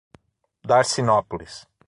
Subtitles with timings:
[0.65, 1.69] Darcinópolis